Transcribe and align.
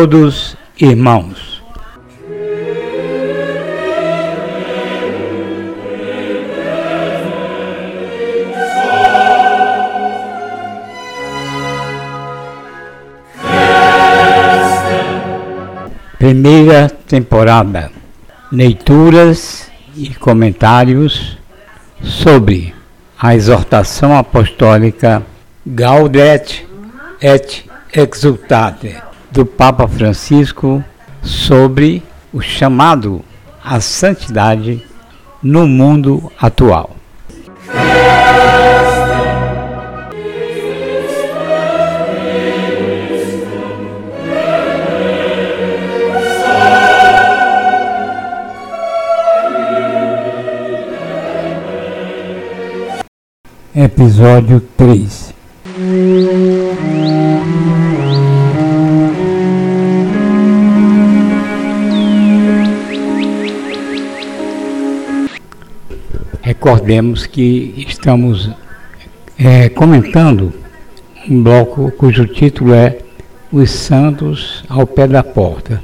Todos 0.00 0.56
irmãos. 0.78 1.60
Primeira 16.16 16.88
temporada. 16.88 17.90
Leituras 18.52 19.68
e 19.96 20.14
comentários 20.14 21.36
sobre 22.04 22.72
a 23.20 23.34
exortação 23.34 24.16
apostólica 24.16 25.24
Gaudet 25.66 26.64
et 27.20 27.64
Exultate 27.92 29.07
do 29.38 29.46
Papa 29.46 29.86
Francisco 29.86 30.82
sobre 31.22 32.02
o 32.32 32.40
chamado 32.40 33.24
à 33.64 33.80
santidade 33.80 34.84
no 35.40 35.64
mundo 35.64 36.32
atual. 36.40 36.96
Episódio 53.72 54.60
3 54.76 55.27
Recordemos 66.60 67.24
que 67.24 67.86
estamos 67.86 68.50
é, 69.38 69.68
comentando 69.68 70.52
um 71.30 71.40
bloco 71.40 71.88
cujo 71.92 72.26
título 72.26 72.74
é 72.74 72.98
Os 73.52 73.70
Santos 73.70 74.64
ao 74.68 74.84
Pé 74.84 75.06
da 75.06 75.22
Porta, 75.22 75.80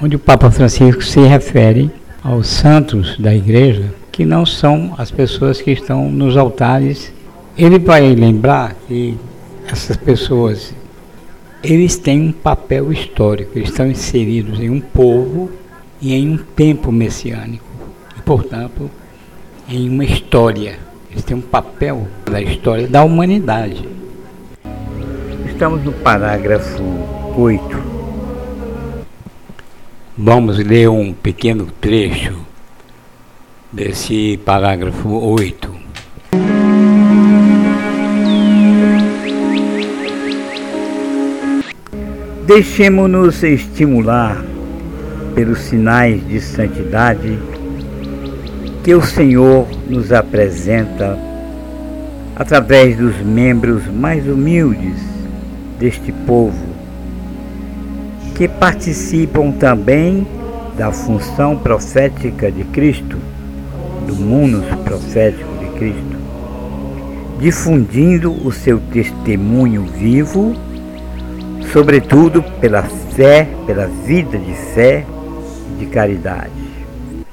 onde 0.00 0.16
o 0.16 0.18
Papa 0.18 0.50
Francisco 0.50 1.04
se 1.04 1.20
refere 1.20 1.90
aos 2.22 2.46
santos 2.46 3.18
da 3.18 3.34
Igreja, 3.34 3.92
que 4.10 4.24
não 4.24 4.46
são 4.46 4.94
as 4.96 5.10
pessoas 5.10 5.60
que 5.60 5.72
estão 5.72 6.10
nos 6.10 6.38
altares. 6.38 7.12
Ele 7.54 7.78
vai 7.78 8.14
lembrar 8.14 8.74
que 8.88 9.18
essas 9.70 9.94
pessoas 9.94 10.72
eles 11.62 11.98
têm 11.98 12.28
um 12.28 12.32
papel 12.32 12.90
histórico, 12.90 13.58
estão 13.58 13.86
inseridos 13.90 14.58
em 14.58 14.70
um 14.70 14.80
povo 14.80 15.50
e 16.00 16.14
em 16.14 16.30
um 16.30 16.38
tempo 16.38 16.90
messiânico. 16.90 17.66
E, 18.16 18.22
portanto, 18.22 18.90
em 19.68 19.88
uma 19.88 20.04
história. 20.04 20.78
Eles 21.10 21.24
têm 21.24 21.36
um 21.36 21.40
papel 21.40 22.08
da 22.24 22.40
história 22.40 22.86
da 22.86 23.04
humanidade. 23.04 23.88
Estamos 25.46 25.84
no 25.84 25.92
parágrafo 25.92 26.82
8. 27.36 27.94
Vamos 30.16 30.58
ler 30.58 30.88
um 30.88 31.12
pequeno 31.12 31.66
trecho 31.80 32.38
desse 33.72 34.38
parágrafo 34.44 35.08
8. 35.08 35.74
Deixemos-nos 42.46 43.42
estimular 43.42 44.44
pelos 45.34 45.60
sinais 45.60 46.26
de 46.28 46.40
santidade 46.40 47.38
que 48.84 48.94
o 48.94 49.00
Senhor 49.00 49.66
nos 49.88 50.12
apresenta 50.12 51.18
através 52.36 52.98
dos 52.98 53.16
membros 53.16 53.86
mais 53.86 54.28
humildes 54.28 55.00
deste 55.78 56.12
povo, 56.12 56.66
que 58.34 58.46
participam 58.46 59.52
também 59.52 60.26
da 60.76 60.92
função 60.92 61.56
profética 61.56 62.52
de 62.52 62.62
Cristo, 62.64 63.16
do 64.06 64.14
mundo 64.16 64.62
profético 64.84 65.48
de 65.60 65.78
Cristo, 65.78 66.18
difundindo 67.40 68.32
o 68.46 68.52
seu 68.52 68.78
testemunho 68.92 69.84
vivo, 69.84 70.54
sobretudo 71.72 72.42
pela 72.60 72.82
fé, 72.82 73.48
pela 73.66 73.86
vida 73.86 74.36
de 74.36 74.52
fé 74.74 75.06
e 75.72 75.78
de 75.78 75.86
caridade. 75.86 76.73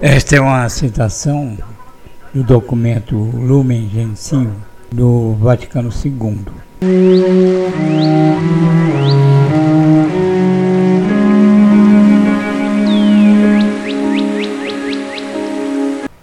Esta 0.03 0.37
é 0.37 0.41
uma 0.41 0.67
citação 0.67 1.55
do 2.33 2.43
documento 2.43 3.15
Lumen 3.15 3.87
Gentium 3.87 4.51
do 4.91 5.35
Vaticano 5.35 5.91
II. 5.91 6.43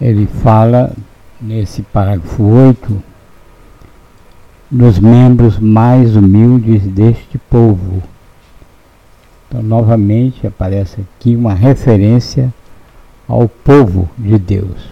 Ele 0.01 0.27
fala 0.43 0.93
nesse 1.41 1.83
parágrafo 1.83 2.43
8 2.43 3.01
dos 4.69 4.99
membros 4.99 5.57
mais 5.57 6.17
humildes 6.17 6.83
deste 6.83 7.39
povo. 7.39 8.03
Então, 9.47 9.63
novamente 9.63 10.49
aparece 10.49 11.03
aqui 11.03 11.37
uma 11.37 11.55
referência 11.55 12.53
ao 13.29 13.47
povo 13.47 14.09
de 14.17 14.39
Deus. 14.39 14.89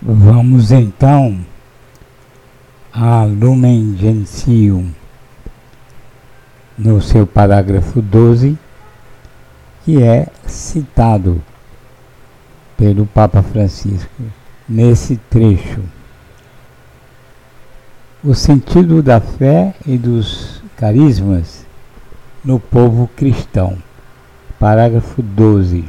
Vamos 0.00 0.72
então 0.72 1.38
a 2.92 3.24
Lumen 3.24 3.94
Gentium, 3.98 4.90
no 6.78 7.02
seu 7.02 7.26
parágrafo 7.26 8.00
12, 8.00 8.56
que 9.84 10.02
é 10.02 10.28
citado 10.46 11.42
pelo 12.76 13.04
Papa 13.06 13.42
Francisco 13.42 14.22
nesse 14.68 15.16
trecho. 15.28 15.82
O 18.24 18.34
sentido 18.34 19.02
da 19.02 19.20
fé 19.20 19.74
e 19.86 19.98
dos 19.98 20.62
carismas 20.76 21.66
no 22.44 22.58
povo 22.58 23.08
cristão. 23.14 23.76
Parágrafo 24.58 25.20
12 25.22 25.84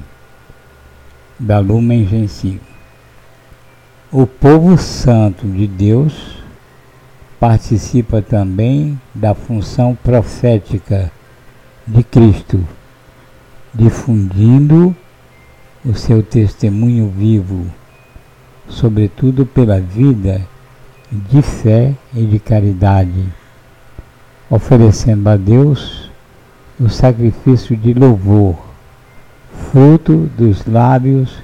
da 1.39 1.59
Lumen 1.59 2.05
Gentium. 2.05 2.59
O 4.11 4.28
povo 4.28 4.78
santo 4.78 5.47
de 5.47 5.66
Deus 5.66 6.38
participa 7.39 8.21
também 8.21 9.00
da 9.15 9.33
função 9.33 9.95
profética 9.95 11.09
de 11.88 12.03
Cristo, 12.03 12.62
difundindo 13.74 14.94
o 15.86 15.94
seu 15.94 16.21
testemunho 16.21 17.09
vivo, 17.09 17.68
sobretudo 18.68 19.45
pela 19.45 19.80
vida 19.80 20.45
de 21.09 21.42
fé 21.42 21.94
e 22.13 22.25
de 22.25 22.38
caridade, 22.38 23.25
oferecendo 24.50 25.30
a 25.30 25.38
Deus 25.38 26.06
o 26.79 26.89
sacrifício 26.89 27.75
de 27.75 27.94
louvor, 27.94 28.56
fruto 29.71 30.29
dos 30.38 30.65
lábios 30.65 31.41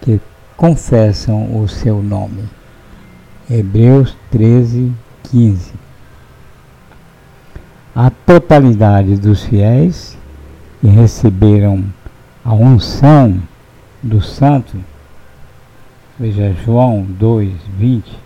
que 0.00 0.20
confessam 0.56 1.60
o 1.60 1.68
seu 1.68 2.02
nome. 2.02 2.44
Hebreus 3.48 4.16
13, 4.30 4.92
15. 5.30 5.72
A 7.94 8.10
totalidade 8.10 9.16
dos 9.16 9.44
fiéis 9.44 10.18
que 10.80 10.88
receberam 10.88 11.84
a 12.44 12.52
unção 12.52 13.40
do 14.02 14.20
santo, 14.20 14.76
veja 16.18 16.52
João 16.64 17.02
2, 17.02 17.52
20, 17.78 18.18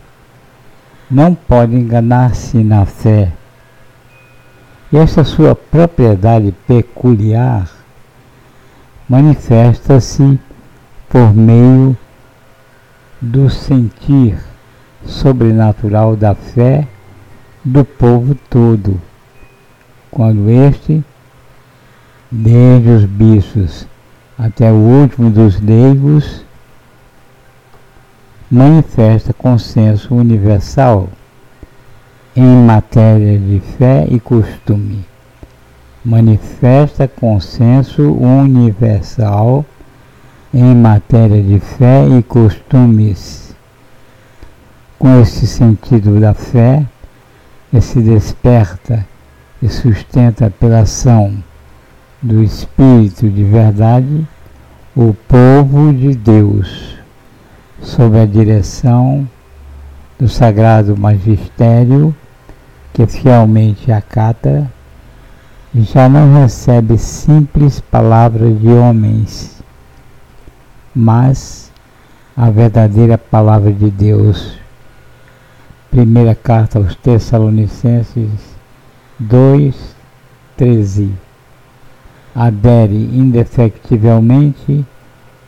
não 1.10 1.34
pode 1.34 1.74
enganar-se 1.74 2.58
na 2.64 2.86
fé 2.86 3.32
e 4.92 4.96
esta 4.96 5.22
sua 5.22 5.54
propriedade 5.54 6.52
peculiar 6.66 7.70
manifesta-se 9.08 10.38
por 11.08 11.34
meio 11.34 11.96
do 13.20 13.48
sentir 13.50 14.38
sobrenatural 15.04 16.16
da 16.16 16.34
fé 16.34 16.86
do 17.64 17.84
povo 17.84 18.34
todo, 18.48 19.00
quando 20.10 20.48
este, 20.48 21.04
desde 22.30 22.88
os 22.88 23.04
bichos 23.04 23.86
até 24.38 24.70
o 24.72 24.76
último 24.76 25.30
dos 25.30 25.60
leigos, 25.60 26.44
manifesta 28.50 29.32
consenso 29.32 30.14
universal 30.14 31.08
em 32.42 32.64
matéria 32.64 33.38
de 33.38 33.60
fé 33.76 34.06
e 34.10 34.18
costume. 34.18 35.04
manifesta 36.02 37.06
consenso 37.06 38.14
universal 38.14 39.62
em 40.54 40.74
matéria 40.74 41.42
de 41.42 41.60
fé 41.60 42.08
e 42.08 42.22
costumes. 42.22 43.54
Com 44.98 45.20
esse 45.20 45.46
sentido 45.46 46.18
da 46.18 46.32
fé, 46.32 46.86
que 47.70 47.78
se 47.82 48.00
desperta 48.00 49.06
e 49.62 49.68
sustenta 49.68 50.48
pela 50.48 50.80
ação 50.80 51.44
do 52.22 52.42
Espírito 52.42 53.28
de 53.28 53.44
verdade, 53.44 54.26
o 54.96 55.14
povo 55.28 55.92
de 55.92 56.14
Deus, 56.16 56.96
sob 57.82 58.18
a 58.18 58.24
direção 58.24 59.28
do 60.18 60.26
Sagrado 60.26 60.96
Magistério, 60.96 62.14
que 62.92 63.06
fielmente 63.06 63.92
acata, 63.92 64.70
já 65.74 66.08
não 66.08 66.40
recebe 66.40 66.98
simples 66.98 67.80
palavras 67.80 68.58
de 68.60 68.68
homens, 68.68 69.62
mas 70.94 71.70
a 72.36 72.50
verdadeira 72.50 73.16
palavra 73.16 73.72
de 73.72 73.90
Deus. 73.90 74.58
Primeira 75.90 76.34
carta 76.34 76.78
aos 76.78 76.94
Tessalonicenses 76.94 78.30
2, 79.18 79.76
13. 80.56 81.12
Adere 82.34 82.96
indefectivelmente 82.96 84.84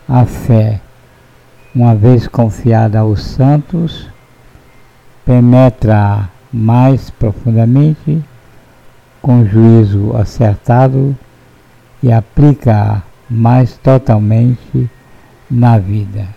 à 0.08 0.24
fé, 0.24 0.80
uma 1.74 1.94
vez 1.94 2.26
confiada 2.26 2.98
aos 2.98 3.22
santos, 3.22 4.08
penetra 5.24 6.28
mais 6.52 7.10
profundamente 7.10 8.22
com 9.20 9.46
juízo 9.46 10.16
acertado 10.16 11.16
e 12.02 12.12
aplica 12.12 13.02
mais 13.30 13.76
totalmente 13.78 14.90
na 15.50 15.78
vida. 15.78 16.28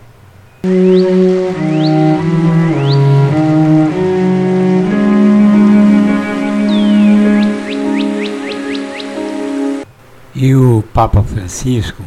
E 10.36 10.54
o 10.54 10.84
Papa 10.94 11.24
Francisco 11.24 12.04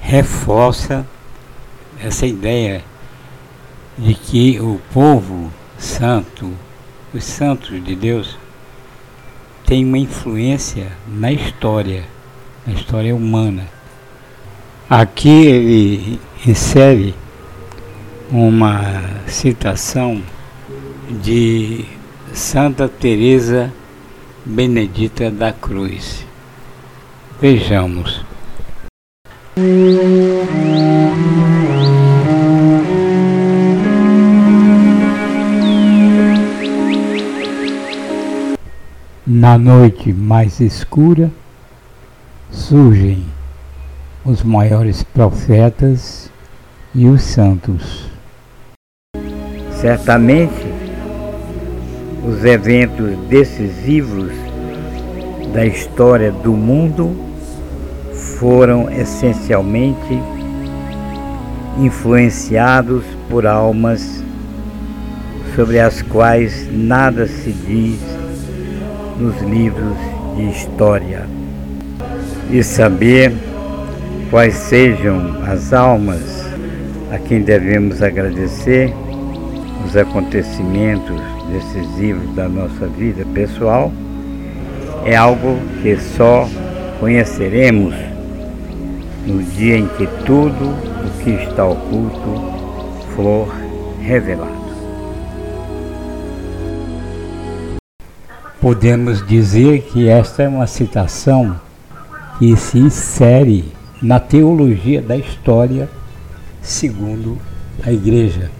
reforça 0.00 1.04
essa 2.02 2.26
ideia 2.26 2.82
de 3.98 4.14
que 4.14 4.60
o 4.60 4.80
povo 4.92 5.50
santo, 5.78 6.52
os 7.16 7.24
santos 7.24 7.82
de 7.82 7.96
Deus, 7.96 8.36
tem 9.64 9.84
uma 9.84 9.98
influência 9.98 10.92
na 11.08 11.32
história, 11.32 12.04
na 12.66 12.74
história 12.74 13.16
humana. 13.16 13.66
Aqui 14.88 15.46
ele 15.46 16.20
insere 16.46 17.14
uma 18.30 19.02
citação 19.26 20.22
de 21.10 21.84
Santa 22.32 22.88
Teresa 22.88 23.72
Benedita 24.44 25.30
da 25.30 25.52
Cruz. 25.52 26.24
Vejamos. 27.40 28.24
Na 39.56 39.62
noite 39.72 40.12
mais 40.12 40.60
escura 40.60 41.30
surgem 42.50 43.24
os 44.22 44.42
maiores 44.42 45.02
profetas 45.02 46.30
e 46.94 47.06
os 47.06 47.22
santos. 47.22 48.10
Certamente, 49.80 50.66
os 52.22 52.44
eventos 52.44 53.16
decisivos 53.30 54.30
da 55.54 55.64
história 55.64 56.30
do 56.30 56.52
mundo 56.52 57.16
foram 58.38 58.90
essencialmente 58.90 60.20
influenciados 61.78 63.04
por 63.30 63.46
almas 63.46 64.22
sobre 65.54 65.80
as 65.80 66.02
quais 66.02 66.68
nada 66.70 67.26
se 67.26 67.52
diz 67.52 68.25
nos 69.18 69.40
livros 69.42 69.96
de 70.36 70.50
história 70.50 71.26
e 72.50 72.62
saber 72.62 73.32
quais 74.30 74.54
sejam 74.54 75.42
as 75.44 75.72
almas 75.72 76.44
a 77.10 77.18
quem 77.18 77.40
devemos 77.40 78.02
agradecer 78.02 78.92
os 79.86 79.96
acontecimentos 79.96 81.20
decisivos 81.50 82.34
da 82.34 82.48
nossa 82.48 82.86
vida 82.86 83.24
pessoal 83.32 83.92
é 85.04 85.14
algo 85.14 85.56
que 85.82 85.96
só 85.96 86.48
conheceremos 86.98 87.94
no 89.26 89.42
dia 89.42 89.78
em 89.78 89.86
que 89.86 90.06
tudo 90.24 90.64
o 90.64 91.22
que 91.22 91.30
está 91.30 91.64
oculto 91.64 92.56
for 93.14 93.48
revelado. 94.00 94.65
Podemos 98.68 99.24
dizer 99.24 99.82
que 99.82 100.08
esta 100.08 100.42
é 100.42 100.48
uma 100.48 100.66
citação 100.66 101.56
que 102.36 102.56
se 102.56 102.76
insere 102.76 103.72
na 104.02 104.18
teologia 104.18 105.00
da 105.00 105.16
história 105.16 105.88
segundo 106.60 107.38
a 107.84 107.92
Igreja. 107.92 108.50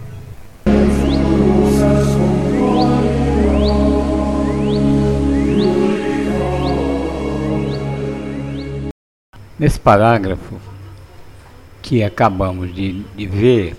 Nesse 9.59 9.81
parágrafo 9.81 10.55
que 11.83 12.05
acabamos 12.05 12.73
de, 12.73 13.03
de 13.17 13.27
ver 13.27 13.77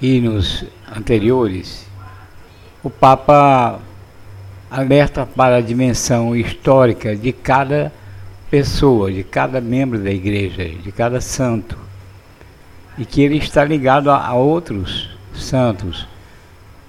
e 0.00 0.18
nos 0.18 0.64
anteriores, 0.96 1.86
o 2.82 2.88
Papa 2.88 3.82
alerta 4.70 5.26
para 5.26 5.56
a 5.56 5.60
dimensão 5.60 6.36
histórica 6.36 7.16
de 7.16 7.32
cada 7.32 7.92
pessoa, 8.50 9.10
de 9.10 9.24
cada 9.24 9.60
membro 9.60 9.98
da 9.98 10.10
igreja, 10.10 10.64
de 10.64 10.92
cada 10.92 11.20
santo, 11.20 11.76
e 12.96 13.04
que 13.04 13.22
ele 13.22 13.38
está 13.38 13.64
ligado 13.64 14.10
a, 14.10 14.26
a 14.26 14.34
outros 14.34 15.10
santos, 15.34 16.06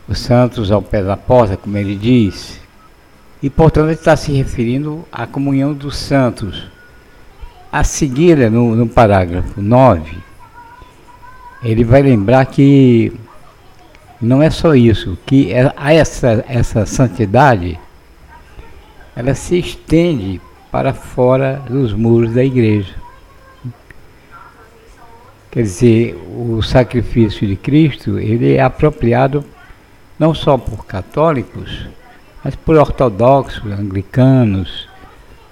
os 0.08 0.20
santos 0.20 0.72
ao 0.72 0.82
pé 0.82 1.02
da 1.04 1.18
porta, 1.18 1.58
como 1.58 1.78
ele 1.78 1.96
diz, 1.96 2.60
e 3.42 3.50
portanto 3.50 3.86
ele 3.86 3.94
está 3.94 4.16
se 4.16 4.32
referindo 4.32 5.06
à 5.12 5.26
comunhão 5.26 5.74
dos 5.74 5.98
santos. 5.98 6.68
A 7.72 7.84
seguir, 7.84 8.52
no, 8.52 8.76
no 8.76 8.88
parágrafo 8.88 9.62
9, 9.62 10.18
ele 11.64 11.84
vai 11.84 12.02
lembrar 12.02 12.46
que 12.46 13.14
não 14.22 14.42
é 14.42 14.50
só 14.50 14.76
isso, 14.76 15.18
que 15.26 15.52
é, 15.52 15.74
essa, 15.96 16.46
essa 16.48 16.86
santidade 16.86 17.80
ela 19.16 19.34
se 19.34 19.58
estende 19.58 20.40
para 20.72 20.94
fora 20.94 21.62
dos 21.68 21.94
muros 21.94 22.34
da 22.34 22.44
igreja. 22.44 22.94
Quer 25.50 25.64
dizer, 25.64 26.16
o 26.16 26.62
sacrifício 26.62 27.46
de 27.48 27.56
Cristo 27.56 28.18
ele 28.18 28.56
é 28.56 28.62
apropriado 28.62 29.44
não 30.18 30.34
só 30.34 30.58
por 30.58 30.86
católicos, 30.86 31.88
mas 32.44 32.56
por 32.56 32.78
ortodoxos, 32.78 33.72
anglicanos, 33.72 34.88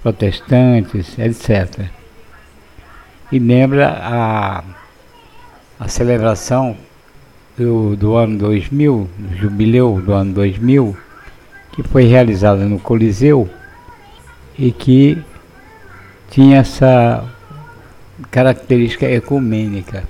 protestantes, 0.02 1.18
etc. 1.18 1.86
E 3.30 3.38
lembra 3.38 3.98
a, 4.00 4.64
a 5.78 5.88
celebração 5.88 6.76
do, 7.60 7.94
do 7.94 8.16
ano 8.16 8.38
2000, 8.38 9.06
do 9.18 9.36
jubileu 9.36 10.00
do 10.00 10.14
ano 10.14 10.32
2000, 10.32 10.96
que 11.72 11.82
foi 11.82 12.04
realizada 12.04 12.64
no 12.64 12.78
Coliseu 12.78 13.48
e 14.58 14.72
que 14.72 15.18
tinha 16.30 16.58
essa 16.58 17.22
característica 18.30 19.06
ecumênica. 19.06 20.04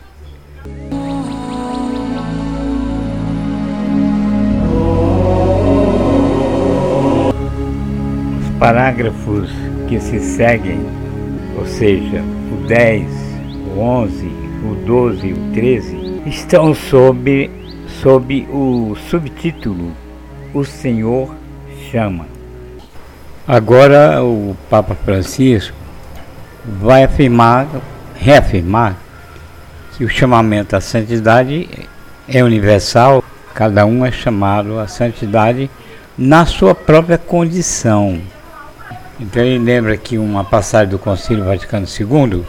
Os 8.41 8.59
parágrafos 8.61 9.51
que 9.89 9.99
se 9.99 10.21
seguem, 10.21 10.81
ou 11.59 11.67
seja, 11.67 12.23
o 12.53 12.67
10, 12.69 13.07
o 13.75 13.81
11, 13.81 14.27
o 14.71 14.75
12 14.87 15.27
e 15.27 15.33
o 15.33 15.53
13, 15.53 16.00
estão 16.27 16.75
sob, 16.75 17.51
sob 18.03 18.47
o 18.51 18.97
subtítulo 19.09 19.93
O 20.53 20.65
Senhor 20.65 21.35
Chama. 21.91 22.27
Agora 23.47 24.23
o 24.23 24.57
Papa 24.69 24.95
Francisco 24.95 25.77
vai 26.65 27.05
afirmar, 27.05 27.67
reafirmar 28.15 28.97
que 29.97 30.05
o 30.05 30.09
chamamento 30.09 30.77
à 30.77 30.81
santidade 30.81 31.69
é 32.29 32.45
universal, 32.45 33.25
cada 33.55 33.85
um 33.87 34.05
é 34.05 34.13
chamado 34.13 34.79
à 34.79 34.87
santidade 34.87 35.71
na 36.17 36.45
sua 36.45 36.75
própria 36.75 37.19
condição. 37.19 38.21
Então 39.19 39.43
ele 39.43 39.59
lembra 39.59 39.95
aqui 39.95 40.17
uma 40.17 40.45
passagem 40.45 40.91
do 40.91 40.99
Concílio 40.99 41.45
Vaticano 41.45 41.87
II 41.87 42.45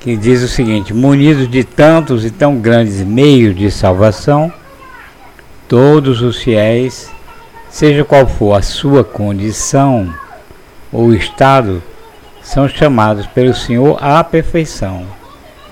que 0.00 0.16
diz 0.16 0.42
o 0.42 0.48
seguinte: 0.48 0.94
munidos 0.94 1.48
de 1.48 1.64
tantos 1.64 2.24
e 2.24 2.30
tão 2.30 2.58
grandes 2.58 3.00
meios 3.02 3.56
de 3.56 3.70
salvação, 3.70 4.52
todos 5.68 6.22
os 6.22 6.38
fiéis, 6.38 7.10
seja 7.68 8.04
qual 8.04 8.26
for 8.26 8.54
a 8.54 8.62
sua 8.62 9.04
condição 9.04 10.12
ou 10.92 11.12
estado, 11.12 11.82
são 12.42 12.68
chamados 12.68 13.26
pelo 13.26 13.54
Senhor 13.54 13.98
à 14.00 14.22
perfeição, 14.24 15.06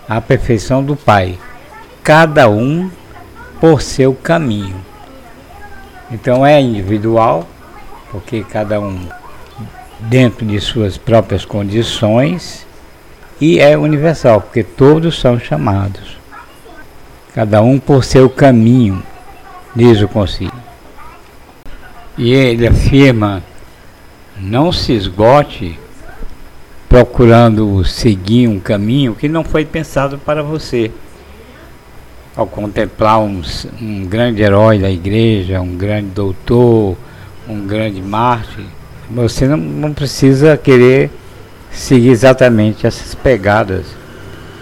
à 0.08 0.20
perfeição 0.20 0.84
do 0.84 0.94
Pai, 0.94 1.38
cada 2.02 2.48
um 2.48 2.90
por 3.60 3.80
seu 3.80 4.14
caminho. 4.14 4.76
Então 6.10 6.44
é 6.44 6.60
individual, 6.60 7.48
porque 8.10 8.44
cada 8.44 8.78
um 8.78 9.08
dentro 10.00 10.44
de 10.44 10.60
suas 10.60 10.98
próprias 10.98 11.44
condições, 11.44 12.65
e 13.40 13.58
é 13.58 13.76
universal, 13.76 14.40
porque 14.40 14.62
todos 14.62 15.18
são 15.18 15.38
chamados, 15.38 16.16
cada 17.34 17.60
um 17.62 17.78
por 17.78 18.04
seu 18.04 18.30
caminho, 18.30 19.02
diz 19.74 20.00
o 20.00 20.08
concílio. 20.08 20.52
E 22.16 22.32
ele 22.32 22.66
afirma: 22.66 23.42
não 24.38 24.72
se 24.72 24.92
esgote 24.92 25.78
procurando 26.88 27.84
seguir 27.84 28.48
um 28.48 28.58
caminho 28.58 29.14
que 29.14 29.28
não 29.28 29.44
foi 29.44 29.64
pensado 29.64 30.18
para 30.18 30.42
você. 30.42 30.90
Ao 32.34 32.46
contemplar 32.46 33.20
um, 33.20 33.42
um 33.80 34.06
grande 34.06 34.42
herói 34.42 34.78
da 34.78 34.90
igreja, 34.90 35.60
um 35.60 35.74
grande 35.74 36.08
doutor, 36.10 36.96
um 37.48 37.66
grande 37.66 38.00
mártir, 38.02 38.64
você 39.10 39.46
não, 39.46 39.56
não 39.56 39.94
precisa 39.94 40.56
querer 40.56 41.10
seguir 41.76 42.08
exatamente 42.08 42.86
essas 42.86 43.14
pegadas, 43.14 43.86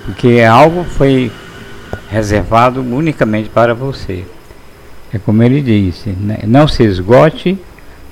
porque 0.04 0.42
algo 0.42 0.84
foi 0.84 1.30
reservado 2.10 2.80
unicamente 2.80 3.48
para 3.48 3.72
você. 3.72 4.24
É 5.12 5.18
como 5.18 5.42
ele 5.42 5.62
disse, 5.62 6.10
né? 6.10 6.40
não 6.44 6.66
se 6.66 6.82
esgote 6.82 7.56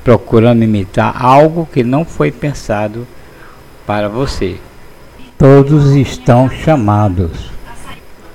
procurando 0.05 0.63
imitar 0.63 1.15
algo 1.21 1.69
que 1.71 1.83
não 1.83 2.05
foi 2.05 2.31
pensado 2.31 3.07
para 3.85 4.09
você. 4.09 4.57
Todos 5.37 5.91
estão 5.97 6.49
chamados 6.49 7.51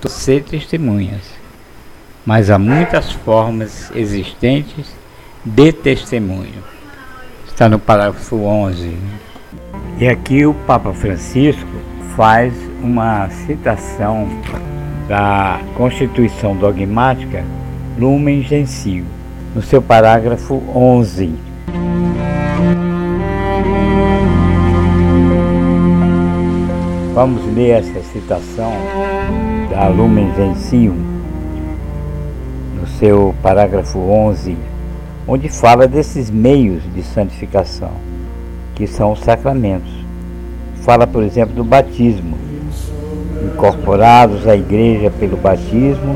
a 0.04 0.10
ser 0.10 0.44
testemunhas, 0.44 1.22
mas 2.26 2.50
há 2.50 2.60
muitas 2.60 3.12
formas 3.12 3.90
existentes 3.96 4.86
de 5.46 5.72
testemunho. 5.72 6.62
Está 7.48 7.70
no 7.70 7.80
parágrafo 7.80 8.36
11. 8.36 8.96
E 10.00 10.08
aqui 10.08 10.46
o 10.46 10.54
Papa 10.54 10.94
Francisco 10.94 11.68
faz 12.16 12.54
uma 12.84 13.28
citação 13.30 14.28
da 15.08 15.60
Constituição 15.76 16.56
Dogmática 16.56 17.44
Lumen 17.98 18.44
Gentium, 18.44 19.06
no 19.56 19.62
seu 19.64 19.82
parágrafo 19.82 20.62
11. 20.76 21.34
Vamos 27.16 27.44
ler 27.56 27.80
essa 27.80 28.00
citação 28.14 28.74
da 29.72 29.88
Lumen 29.88 30.32
Gentium, 30.36 30.96
no 32.80 32.86
seu 33.00 33.34
parágrafo 33.42 33.98
11 33.98 34.56
onde 35.28 35.50
fala 35.50 35.88
desses 35.88 36.30
meios 36.30 36.82
de 36.96 37.04
santificação, 37.04 37.92
que 38.78 38.86
são 38.86 39.12
os 39.12 39.20
sacramentos. 39.22 39.92
Fala, 40.84 41.08
por 41.08 41.24
exemplo, 41.24 41.56
do 41.56 41.64
batismo. 41.64 42.38
Incorporados 43.44 44.48
à 44.48 44.56
igreja 44.56 45.10
pelo 45.10 45.36
batismo, 45.36 46.16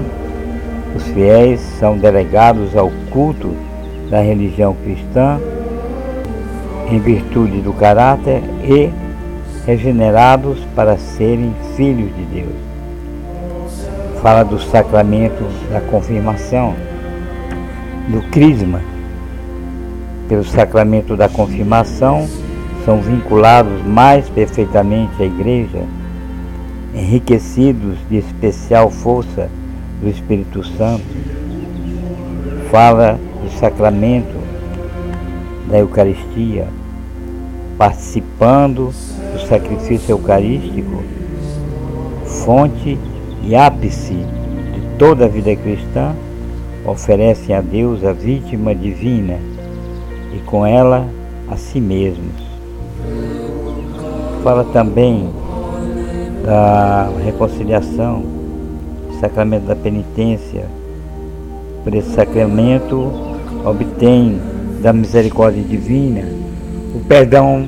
os 0.95 1.03
fiéis 1.07 1.59
são 1.79 1.97
delegados 1.97 2.77
ao 2.77 2.91
culto 3.09 3.51
da 4.09 4.21
religião 4.21 4.75
cristã 4.83 5.39
em 6.89 6.99
virtude 6.99 7.61
do 7.61 7.73
caráter 7.73 8.43
e 8.63 8.91
regenerados 9.65 10.59
para 10.75 10.97
serem 10.97 11.53
filhos 11.75 12.15
de 12.15 12.23
Deus. 12.25 12.55
Fala 14.21 14.43
do 14.43 14.59
sacramento 14.59 15.43
da 15.71 15.81
confirmação, 15.81 16.75
do 18.09 18.21
crisma, 18.29 18.81
pelo 20.27 20.43
sacramento 20.43 21.15
da 21.15 21.27
confirmação, 21.27 22.27
são 22.85 23.01
vinculados 23.01 23.83
mais 23.85 24.27
perfeitamente 24.29 25.21
à 25.21 25.25
Igreja, 25.25 25.83
enriquecidos 26.93 27.97
de 28.09 28.17
especial 28.17 28.89
força 28.89 29.49
do 30.01 30.09
Espírito 30.09 30.63
Santo. 30.63 31.05
Fala 32.71 33.19
do 33.43 33.51
sacramento 33.59 34.35
da 35.69 35.79
Eucaristia, 35.79 36.67
participando 37.77 38.93
do 39.33 39.47
sacrifício 39.47 40.11
eucarístico, 40.11 41.03
fonte 42.25 42.97
e 43.43 43.55
ápice 43.55 44.13
de 44.13 44.97
toda 44.97 45.25
a 45.25 45.27
vida 45.27 45.55
cristã, 45.55 46.13
oferecem 46.85 47.55
a 47.55 47.61
Deus 47.61 48.03
a 48.03 48.11
vítima 48.11 48.73
divina 48.73 49.37
e 50.33 50.39
com 50.39 50.65
ela 50.65 51.07
a 51.49 51.55
si 51.55 51.79
mesmos. 51.79 52.50
Fala 54.43 54.63
também 54.65 55.29
da 56.43 57.09
reconciliação, 57.23 58.23
sacramento 59.19 59.65
da 59.65 59.75
penitência. 59.75 60.65
Por 61.83 61.93
esse 61.93 62.11
sacramento 62.11 63.11
obtém 63.65 64.39
da 64.81 64.91
misericórdia 64.91 65.63
divina 65.63 66.23
o 66.93 66.99
perdão 66.99 67.67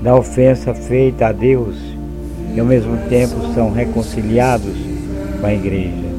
da 0.00 0.16
ofensa 0.16 0.72
feita 0.72 1.26
a 1.26 1.32
Deus 1.32 1.76
e 2.54 2.60
ao 2.60 2.66
mesmo 2.66 2.96
tempo 3.08 3.34
são 3.54 3.70
reconciliados 3.70 4.74
com 5.40 5.46
a 5.46 5.52
igreja. 5.52 6.12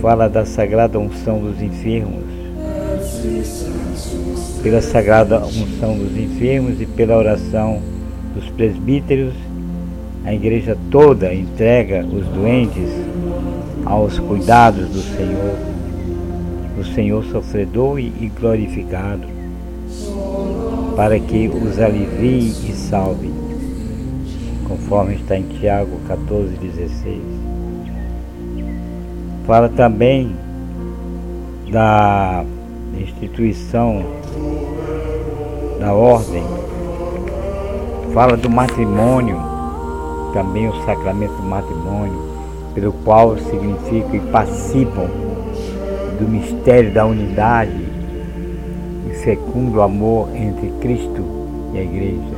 Fala 0.00 0.28
da 0.28 0.44
sagrada 0.44 0.98
unção 0.98 1.38
dos 1.38 1.62
enfermos 1.62 2.24
pela 4.62 4.82
sagrada 4.82 5.44
unção 5.46 5.96
dos 5.96 6.16
enfermos 6.16 6.80
e 6.80 6.86
pela 6.86 7.16
oração 7.16 7.80
dos 8.34 8.48
presbíteros, 8.50 9.32
a 10.24 10.34
igreja 10.34 10.76
toda 10.90 11.32
entrega 11.32 12.04
os 12.04 12.26
doentes 12.26 12.90
aos 13.84 14.18
cuidados 14.18 14.88
do 14.88 15.00
Senhor, 15.00 15.54
o 16.80 16.84
Senhor 16.84 17.24
sofredor 17.26 18.00
e 18.00 18.32
glorificado, 18.40 19.28
para 20.96 21.20
que 21.20 21.48
os 21.48 21.78
alivie 21.78 22.48
e 22.68 22.72
salve, 22.72 23.30
conforme 24.66 25.14
está 25.14 25.38
em 25.38 25.44
Tiago 25.44 26.00
14,16. 26.08 27.20
Fala 29.46 29.68
também 29.68 30.34
da 31.70 32.44
instituição 33.00 34.04
da 35.78 35.92
ordem, 35.92 36.44
fala 38.12 38.36
do 38.36 38.50
matrimônio, 38.50 39.38
também 40.32 40.68
o 40.68 40.84
sacramento 40.84 41.34
do 41.34 41.42
matrimônio, 41.42 42.26
pelo 42.74 42.92
qual 42.92 43.36
significam 43.38 44.14
e 44.14 44.20
participam 44.30 45.08
do 46.18 46.28
mistério 46.28 46.92
da 46.92 47.06
unidade 47.06 47.86
e 49.10 49.14
fecundo 49.22 49.82
amor 49.82 50.28
entre 50.34 50.70
Cristo 50.80 51.24
e 51.72 51.78
a 51.78 51.82
Igreja, 51.82 52.36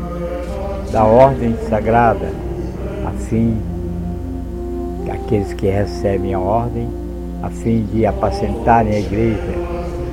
da 0.92 1.04
ordem 1.04 1.56
sagrada, 1.68 2.32
a 3.06 3.10
fim 3.12 3.56
aqueles 5.28 5.52
que 5.52 5.66
recebem 5.66 6.32
a 6.32 6.40
ordem, 6.40 6.88
a 7.42 7.50
fim 7.50 7.84
de 7.92 8.06
apacentarem 8.06 8.94
a 8.94 8.98
igreja 8.98 9.67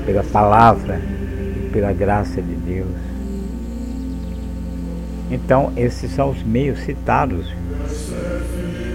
pela 0.06 0.24
palavra 0.24 1.00
e 1.00 1.70
pela 1.72 1.92
graça 1.92 2.42
de 2.42 2.56
Deus. 2.56 2.88
Então, 5.32 5.74
esses 5.76 6.12
são 6.12 6.30
os 6.30 6.44
meios 6.44 6.80
citados 6.80 7.52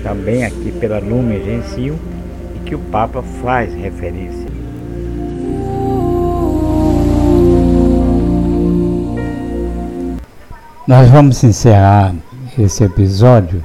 também 0.03 0.45
aqui 0.45 0.73
pela 0.73 0.99
Lumen 0.99 1.43
Gentium 1.45 1.99
e 2.57 2.59
que 2.61 2.75
o 2.75 2.79
Papa 2.79 3.23
faz 3.43 3.75
referência. 3.75 4.49
Nós 10.87 11.09
vamos 11.11 11.43
encerrar 11.45 12.15
esse 12.59 12.83
episódio 12.83 13.65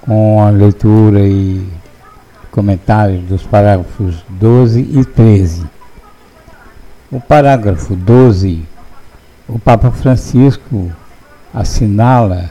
com 0.00 0.42
a 0.42 0.50
leitura 0.50 1.20
e 1.20 1.66
comentários 2.50 3.22
dos 3.24 3.42
parágrafos 3.42 4.24
12 4.30 4.80
e 4.80 5.04
13. 5.04 5.77
O 7.10 7.18
parágrafo 7.18 7.96
12, 7.96 8.62
o 9.48 9.58
Papa 9.58 9.90
Francisco 9.90 10.92
assinala 11.54 12.50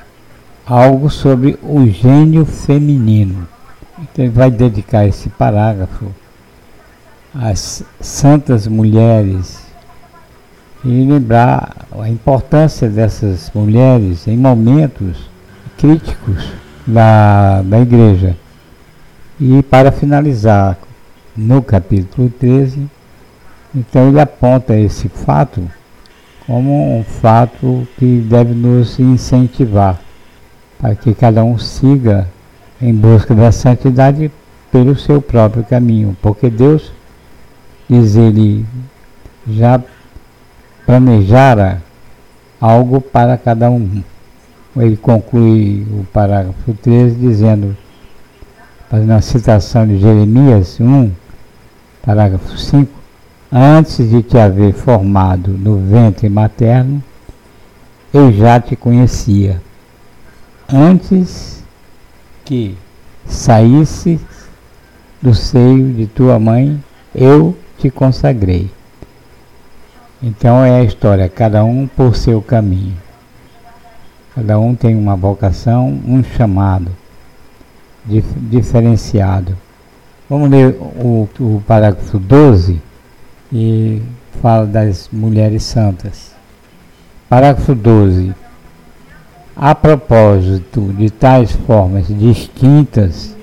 algo 0.66 1.12
sobre 1.12 1.60
o 1.62 1.86
gênio 1.86 2.44
feminino. 2.44 3.48
Então 4.00 4.26
ele 4.26 4.34
vai 4.34 4.50
dedicar 4.50 5.06
esse 5.06 5.30
parágrafo 5.30 6.08
às 7.36 7.84
santas 8.02 8.66
mulheres 8.66 9.62
e 10.84 11.06
lembrar 11.06 11.86
a 11.92 12.10
importância 12.10 12.90
dessas 12.90 13.52
mulheres 13.54 14.28
em 14.28 14.36
momentos 14.36 15.30
críticos 15.78 16.52
da, 16.88 17.62
da 17.62 17.80
igreja. 17.80 18.36
E 19.40 19.62
para 19.62 19.92
finalizar, 19.92 20.80
no 21.36 21.62
capítulo 21.62 22.28
13, 22.40 22.97
então 23.78 24.10
ele 24.10 24.20
aponta 24.20 24.76
esse 24.76 25.08
fato 25.08 25.70
como 26.48 26.98
um 26.98 27.04
fato 27.04 27.88
que 28.00 28.20
deve 28.22 28.56
nos 28.56 28.98
incentivar 28.98 30.00
para 30.80 30.96
que 30.96 31.14
cada 31.14 31.44
um 31.44 31.60
siga 31.60 32.28
em 32.82 32.92
busca 32.92 33.36
da 33.36 33.52
santidade 33.52 34.32
pelo 34.72 34.96
seu 34.96 35.22
próprio 35.22 35.64
caminho, 35.64 36.18
porque 36.22 36.50
Deus, 36.50 36.92
diz 37.88 38.16
ele, 38.16 38.66
já 39.48 39.80
planejara 40.84 41.82
algo 42.60 43.00
para 43.00 43.38
cada 43.38 43.70
um. 43.70 44.02
Ele 44.76 44.98
conclui 44.98 45.86
o 45.92 46.04
parágrafo 46.12 46.74
13 46.74 47.16
dizendo, 47.16 47.78
fazendo 48.90 49.12
a 49.12 49.22
citação 49.22 49.88
de 49.88 50.00
Jeremias 50.00 50.80
1, 50.80 51.12
parágrafo 52.04 52.58
5, 52.58 52.97
antes 53.52 54.10
de 54.10 54.22
te 54.22 54.38
haver 54.38 54.74
formado 54.74 55.52
no 55.52 55.78
ventre 55.78 56.30
materno, 56.30 57.04
eu 58.14 58.32
já 58.32 58.60
te 58.60 58.76
conhecia. 58.76 59.62
Antes 60.72 61.64
que 62.44 62.78
saísse 63.26 64.20
do 65.22 65.34
seio 65.34 65.94
de 65.94 66.08
tua 66.08 66.40
mãe, 66.40 66.82
eu 67.14 67.58
te 67.78 67.90
consagrei. 67.90 68.70
Então 70.22 70.64
é 70.64 70.80
a 70.80 70.84
história, 70.84 71.30
cada 71.30 71.64
um 71.64 71.88
por 71.88 72.16
seu 72.16 72.42
caminho. 72.42 72.98
Cada 74.34 74.60
um 74.60 74.76
tem 74.76 74.96
uma 74.96 75.16
vocação, 75.16 76.00
um 76.06 76.24
chamado 76.24 76.92
dif 78.06 78.28
diferenciado. 78.36 79.58
Vamos 80.30 80.50
ler 80.50 80.76
o, 80.80 81.28
o 81.40 81.64
parágrafo 81.66 82.20
12 82.20 82.82
e 83.52 84.02
fala 84.42 84.66
das 84.66 85.10
mulheres 85.12 85.64
santas. 85.64 86.36
Parágrafo 87.30 87.76
12. 87.76 88.34
A 89.56 89.74
propósito 89.74 90.94
de 90.98 91.10
tais 91.10 91.52
formas 91.52 92.08
distintas, 92.08 93.36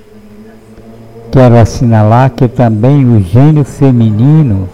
quero 1.33 1.57
assinalar 1.57 2.31
que 2.31 2.47
também 2.47 3.05
o 3.05 3.21
gênio 3.21 3.65
feminino 3.65 4.69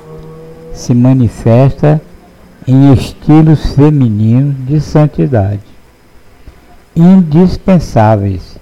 se 0.73 0.95
manifesta 0.95 2.01
em 2.67 2.93
estilos 2.93 3.75
femininos 3.75 4.55
de 4.67 4.81
santidade, 4.81 5.61
indispensáveis 6.95 8.59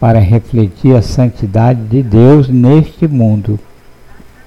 para 0.00 0.18
refletir 0.18 0.96
a 0.96 1.02
santidade 1.02 1.80
de 1.82 2.02
Deus 2.02 2.48
neste 2.48 3.06
mundo, 3.06 3.58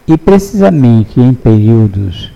e 0.10 0.18
precisamente 0.18 1.22
em 1.22 1.36
períodos 1.36 2.32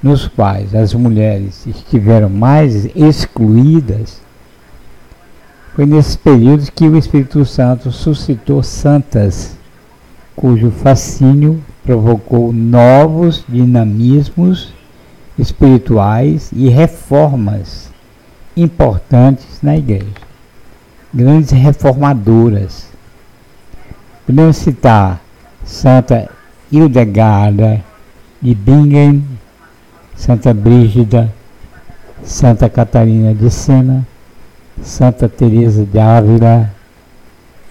nos 0.00 0.28
quais 0.28 0.76
as 0.76 0.94
mulheres 0.94 1.66
estiveram 1.66 2.28
mais 2.28 2.86
excluídas, 2.94 4.22
foi 5.74 5.86
nesses 5.86 6.14
períodos 6.14 6.70
que 6.70 6.86
o 6.86 6.96
Espírito 6.96 7.44
Santo 7.44 7.90
suscitou 7.90 8.62
santas, 8.62 9.56
cujo 10.36 10.70
fascínio 10.70 11.60
provocou 11.82 12.52
novos 12.52 13.44
dinamismos 13.48 14.72
espirituais 15.36 16.50
e 16.54 16.68
reformas 16.68 17.90
importantes 18.56 19.58
na 19.60 19.76
igreja. 19.76 20.06
Grandes 21.12 21.50
reformadoras. 21.50 22.88
Podemos 24.24 24.58
citar 24.58 25.20
Santa 25.64 26.30
Hildegarda 26.70 27.82
de 28.40 28.54
Bingen, 28.54 29.24
Santa 30.16 30.54
Brígida, 30.54 31.32
Santa 32.22 32.68
Catarina 32.68 33.34
de 33.34 33.50
Sena, 33.50 34.06
Santa 34.82 35.28
Teresa 35.28 35.84
de 35.84 35.98
Ávila 35.98 36.70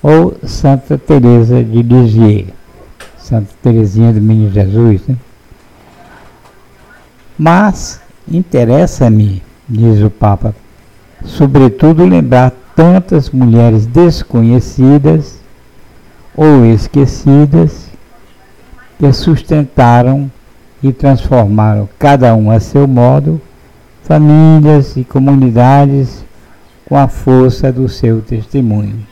ou 0.01 0.37
Santa 0.43 0.97
Teresa 0.97 1.63
de 1.63 1.81
Lisieux. 1.81 2.59
Santa 3.17 3.53
Teresinha 3.61 4.11
do 4.11 4.19
Menino 4.19 4.51
Jesus. 4.51 5.05
Né? 5.07 5.15
Mas 7.37 8.01
interessa-me, 8.27 9.43
diz 9.67 10.01
o 10.01 10.09
Papa, 10.09 10.55
sobretudo 11.23 12.05
lembrar 12.05 12.51
tantas 12.75 13.29
mulheres 13.29 13.85
desconhecidas 13.85 15.39
ou 16.35 16.65
esquecidas 16.65 17.88
que 18.99 19.13
sustentaram 19.13 20.29
e 20.83 20.91
transformaram, 20.91 21.87
cada 21.97 22.35
um 22.35 22.51
a 22.51 22.59
seu 22.59 22.85
modo, 22.85 23.41
famílias 24.03 24.97
e 24.97 25.05
comunidades 25.05 26.25
com 26.85 26.97
a 26.97 27.07
força 27.07 27.71
do 27.71 27.87
seu 27.87 28.21
testemunho. 28.21 29.07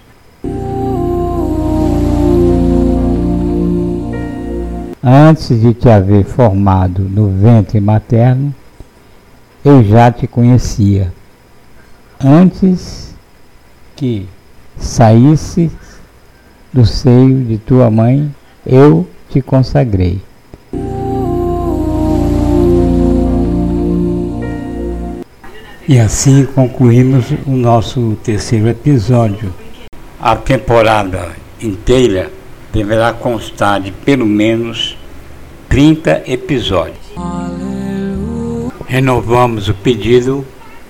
Antes 5.02 5.62
de 5.62 5.73
te 5.73 5.88
haver 5.88 6.26
formado 6.26 7.04
no 7.04 7.30
ventre 7.30 7.80
materno, 7.80 8.54
eu 9.63 9.82
já 9.86 10.12
te 10.12 10.28
conhecia. 10.28 11.13
Antes 12.19 13.15
que 13.95 14.28
saísse 14.78 15.71
do 16.73 16.86
seio 16.86 17.45
de 17.45 17.58
tua 17.58 17.89
mãe, 17.89 18.30
eu 18.65 19.08
te 19.30 19.42
consagrei. 19.42 20.22
E 25.88 26.00
assim 26.00 26.46
concluímos 26.46 27.32
o 27.46 27.52
nosso 27.52 28.18
terceiro 28.24 28.68
episódio. 28.68 29.54
A 30.20 30.36
temporada 30.36 31.30
inteira 31.62 32.30
deverá 32.74 33.13
constar 33.13 33.80
de 33.80 33.92
pelo 33.92 34.26
menos 34.26 34.98
30 35.70 36.24
episódios. 36.28 36.98
Renovamos 38.86 39.70
o 39.70 39.74
pedido 39.74 40.46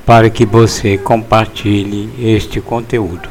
para 0.05 0.29
que 0.29 0.45
você 0.45 0.97
compartilhe 0.97 2.09
este 2.19 2.61
conteúdo. 2.61 3.29